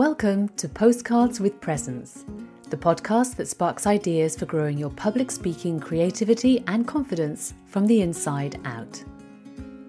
Welcome 0.00 0.48
to 0.56 0.66
Postcards 0.66 1.40
with 1.40 1.60
Presence, 1.60 2.24
the 2.70 2.76
podcast 2.78 3.36
that 3.36 3.48
sparks 3.48 3.86
ideas 3.86 4.34
for 4.34 4.46
growing 4.46 4.78
your 4.78 4.88
public 4.88 5.30
speaking 5.30 5.78
creativity 5.78 6.64
and 6.68 6.88
confidence 6.88 7.52
from 7.66 7.86
the 7.86 8.00
inside 8.00 8.58
out. 8.64 9.04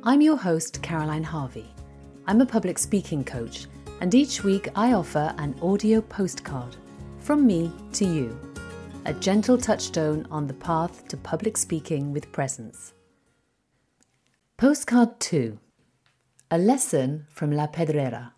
I'm 0.03 0.19
your 0.19 0.35
host, 0.35 0.81
Caroline 0.81 1.23
Harvey. 1.23 1.73
I'm 2.27 2.41
a 2.41 2.45
public 2.45 2.77
speaking 2.77 3.23
coach, 3.23 3.67
and 4.01 4.13
each 4.13 4.43
week 4.43 4.67
I 4.75 4.91
offer 4.91 5.33
an 5.37 5.55
audio 5.61 6.01
postcard 6.01 6.75
from 7.19 7.47
me 7.47 7.71
to 7.93 8.03
you, 8.03 8.37
a 9.05 9.13
gentle 9.13 9.57
touchstone 9.57 10.27
on 10.29 10.45
the 10.45 10.55
path 10.55 11.07
to 11.07 11.15
public 11.15 11.55
speaking 11.55 12.11
with 12.11 12.33
presence. 12.33 12.93
Postcard 14.57 15.21
2 15.21 15.57
A 16.51 16.57
Lesson 16.57 17.27
from 17.29 17.53
La 17.53 17.67
Pedrera. 17.67 18.33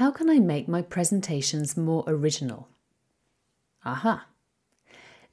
How 0.00 0.10
can 0.10 0.30
I 0.30 0.38
make 0.38 0.66
my 0.66 0.80
presentations 0.80 1.76
more 1.76 2.04
original? 2.06 2.68
Aha! 3.84 4.28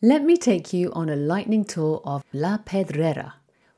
Let 0.02 0.26
me 0.26 0.36
take 0.36 0.74
you 0.74 0.92
on 0.92 1.08
a 1.08 1.16
lightning 1.16 1.64
tour 1.64 2.02
of 2.04 2.26
La 2.34 2.58
Pedrera, 2.58 3.36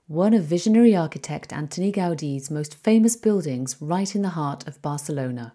one 0.08 0.34
of 0.34 0.46
visionary 0.46 0.96
architect 0.96 1.52
Antoni 1.52 1.94
Gaudi's 1.94 2.50
most 2.50 2.74
famous 2.74 3.16
buildings 3.16 3.76
right 3.80 4.16
in 4.16 4.24
the 4.24 4.30
heart 4.30 4.68
of 4.68 4.82
Barcelona. 4.82 5.54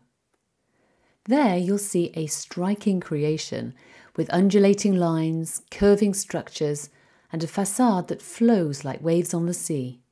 There 1.24 1.56
you'll 1.56 1.78
see 1.78 2.12
a 2.14 2.26
striking 2.26 3.00
creation 3.00 3.74
with 4.14 4.32
undulating 4.32 4.94
lines, 4.94 5.62
curving 5.68 6.14
structures, 6.14 6.90
and 7.32 7.42
a 7.42 7.48
facade 7.48 8.06
that 8.06 8.22
flows 8.22 8.84
like 8.84 9.02
waves 9.02 9.34
on 9.34 9.46
the 9.46 9.52
sea. 9.52 10.03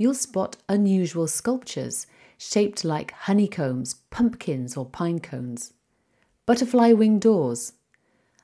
You'll 0.00 0.14
spot 0.14 0.56
unusual 0.66 1.28
sculptures 1.28 2.06
shaped 2.38 2.86
like 2.86 3.10
honeycombs, 3.10 3.96
pumpkins, 4.08 4.74
or 4.74 4.86
pine 4.86 5.18
cones, 5.18 5.74
butterfly 6.46 6.94
wing 6.94 7.18
doors, 7.18 7.74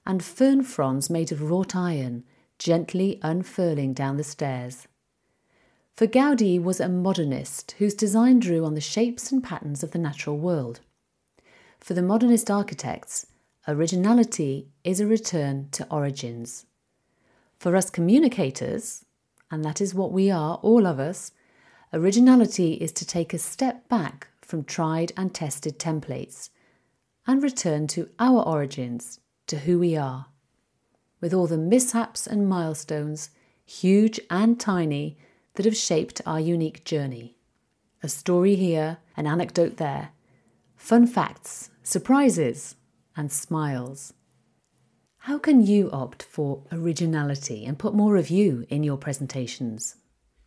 and 0.04 0.22
fern 0.22 0.62
fronds 0.64 1.08
made 1.08 1.32
of 1.32 1.40
wrought 1.40 1.74
iron 1.74 2.24
gently 2.58 3.18
unfurling 3.22 3.94
down 3.94 4.18
the 4.18 4.22
stairs. 4.22 4.86
For 5.94 6.06
Gaudi 6.06 6.62
was 6.62 6.78
a 6.78 6.90
modernist 6.90 7.74
whose 7.78 7.94
design 7.94 8.38
drew 8.38 8.66
on 8.66 8.74
the 8.74 8.80
shapes 8.82 9.32
and 9.32 9.42
patterns 9.42 9.82
of 9.82 9.92
the 9.92 9.98
natural 9.98 10.36
world. 10.36 10.80
For 11.80 11.94
the 11.94 12.02
modernist 12.02 12.50
architects, 12.50 13.28
originality 13.66 14.68
is 14.84 15.00
a 15.00 15.06
return 15.06 15.70
to 15.70 15.90
origins. 15.90 16.66
For 17.58 17.74
us 17.74 17.88
communicators, 17.88 19.06
and 19.50 19.64
that 19.64 19.80
is 19.80 19.94
what 19.94 20.12
we 20.12 20.30
are, 20.30 20.56
all 20.56 20.86
of 20.86 21.00
us, 21.00 21.32
Originality 21.92 22.74
is 22.74 22.90
to 22.92 23.06
take 23.06 23.32
a 23.32 23.38
step 23.38 23.88
back 23.88 24.28
from 24.40 24.64
tried 24.64 25.12
and 25.16 25.32
tested 25.32 25.78
templates 25.78 26.50
and 27.26 27.42
return 27.42 27.86
to 27.86 28.08
our 28.18 28.42
origins, 28.42 29.20
to 29.46 29.58
who 29.60 29.78
we 29.78 29.96
are. 29.96 30.26
With 31.20 31.32
all 31.32 31.46
the 31.46 31.58
mishaps 31.58 32.26
and 32.26 32.48
milestones, 32.48 33.30
huge 33.64 34.20
and 34.30 34.58
tiny, 34.58 35.16
that 35.54 35.64
have 35.64 35.76
shaped 35.76 36.20
our 36.26 36.40
unique 36.40 36.84
journey. 36.84 37.36
A 38.02 38.08
story 38.08 38.56
here, 38.56 38.98
an 39.16 39.26
anecdote 39.26 39.76
there, 39.76 40.10
fun 40.76 41.06
facts, 41.06 41.70
surprises, 41.82 42.76
and 43.16 43.32
smiles. 43.32 44.12
How 45.18 45.38
can 45.38 45.64
you 45.64 45.90
opt 45.90 46.22
for 46.22 46.62
originality 46.70 47.64
and 47.64 47.78
put 47.78 47.94
more 47.94 48.16
of 48.16 48.30
you 48.30 48.66
in 48.68 48.84
your 48.84 48.96
presentations? 48.96 49.96